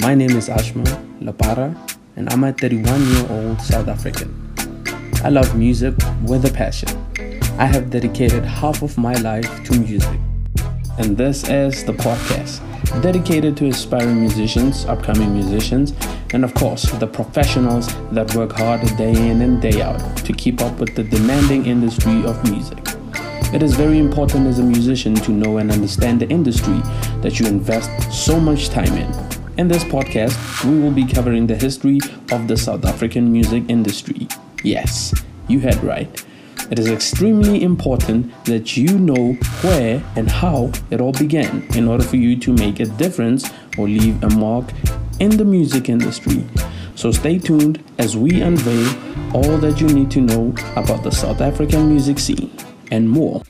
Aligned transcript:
My 0.00 0.14
name 0.14 0.30
is 0.36 0.48
Ashma 0.48 0.86
Lapara, 1.20 1.74
and 2.14 2.32
I'm 2.32 2.44
a 2.44 2.52
31 2.52 3.04
year 3.10 3.26
old 3.30 3.60
South 3.60 3.88
African. 3.88 4.30
I 5.24 5.28
love 5.28 5.56
music 5.56 5.92
with 6.22 6.44
a 6.44 6.52
passion. 6.52 6.88
I 7.58 7.66
have 7.66 7.90
dedicated 7.90 8.44
half 8.44 8.82
of 8.82 8.96
my 8.96 9.14
life 9.14 9.64
to 9.64 9.80
music. 9.80 10.20
And 10.98 11.16
this 11.16 11.48
is 11.48 11.84
the 11.84 11.94
podcast 11.94 12.60
dedicated 13.02 13.56
to 13.56 13.66
aspiring 13.66 14.20
musicians, 14.20 14.84
upcoming 14.84 15.34
musicians, 15.34 15.92
and 16.32 16.44
of 16.44 16.54
course, 16.54 16.88
the 17.00 17.06
professionals 17.08 17.88
that 18.12 18.32
work 18.36 18.52
hard 18.52 18.80
day 18.96 19.10
in 19.10 19.42
and 19.42 19.60
day 19.60 19.82
out 19.82 19.98
to 20.18 20.32
keep 20.32 20.62
up 20.62 20.78
with 20.78 20.94
the 20.94 21.02
demanding 21.02 21.66
industry 21.66 22.24
of 22.24 22.40
music. 22.48 22.78
It 23.52 23.64
is 23.64 23.74
very 23.74 23.98
important 23.98 24.46
as 24.46 24.60
a 24.60 24.62
musician 24.62 25.16
to 25.16 25.32
know 25.32 25.56
and 25.56 25.72
understand 25.72 26.20
the 26.20 26.28
industry 26.28 26.78
that 27.20 27.40
you 27.40 27.46
invest 27.46 27.90
so 28.12 28.38
much 28.38 28.68
time 28.68 28.94
in. 28.96 29.27
In 29.58 29.66
this 29.66 29.82
podcast, 29.82 30.64
we 30.64 30.78
will 30.78 30.92
be 30.92 31.04
covering 31.04 31.48
the 31.48 31.56
history 31.56 31.98
of 32.30 32.46
the 32.46 32.56
South 32.56 32.84
African 32.84 33.32
music 33.32 33.64
industry. 33.66 34.28
Yes, 34.62 35.12
you 35.48 35.58
heard 35.58 35.82
right. 35.82 36.24
It 36.70 36.78
is 36.78 36.86
extremely 36.86 37.64
important 37.64 38.32
that 38.44 38.76
you 38.76 38.96
know 39.00 39.32
where 39.62 40.00
and 40.14 40.30
how 40.30 40.70
it 40.92 41.00
all 41.00 41.10
began 41.10 41.66
in 41.74 41.88
order 41.88 42.04
for 42.04 42.14
you 42.14 42.38
to 42.38 42.52
make 42.52 42.78
a 42.78 42.86
difference 42.86 43.50
or 43.76 43.88
leave 43.88 44.22
a 44.22 44.30
mark 44.30 44.64
in 45.18 45.36
the 45.36 45.44
music 45.44 45.88
industry. 45.88 46.44
So 46.94 47.10
stay 47.10 47.40
tuned 47.40 47.82
as 47.98 48.16
we 48.16 48.40
unveil 48.40 48.86
all 49.34 49.58
that 49.58 49.80
you 49.80 49.88
need 49.88 50.12
to 50.12 50.20
know 50.20 50.54
about 50.76 51.02
the 51.02 51.10
South 51.10 51.40
African 51.40 51.88
music 51.88 52.20
scene 52.20 52.56
and 52.92 53.10
more. 53.10 53.42